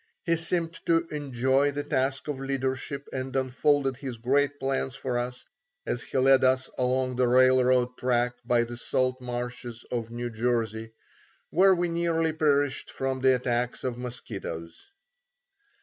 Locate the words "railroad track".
7.27-8.33